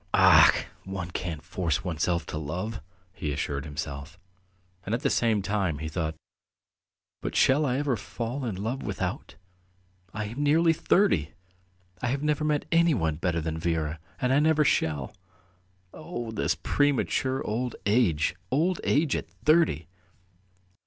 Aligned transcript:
"Ach! 0.15 0.65
one 0.83 1.11
can't 1.11 1.43
force 1.43 1.83
oneself 1.83 2.25
to 2.25 2.39
love," 2.39 2.81
he 3.13 3.31
assured 3.31 3.65
himself, 3.65 4.17
and 4.83 4.95
at 4.95 5.01
the 5.03 5.11
same 5.11 5.43
time 5.43 5.77
he 5.77 5.87
thought, 5.87 6.15
"But 7.21 7.35
shall 7.35 7.67
I 7.67 7.77
ever 7.77 7.95
fall 7.95 8.43
in 8.43 8.55
love 8.55 8.81
without? 8.81 9.35
I 10.11 10.25
am 10.25 10.41
nearly 10.41 10.73
thirty! 10.73 11.33
I 12.01 12.07
have 12.07 12.23
never 12.23 12.43
met 12.43 12.65
anyone 12.71 13.17
better 13.17 13.41
than 13.41 13.59
Vera 13.59 13.99
and 14.19 14.33
I 14.33 14.39
never 14.39 14.63
shall.... 14.65 15.13
Oh, 15.93 16.31
this 16.31 16.55
premature 16.63 17.45
old 17.45 17.75
age! 17.85 18.35
Old 18.49 18.81
age 18.83 19.15
at 19.15 19.29
thirty!" 19.29 19.87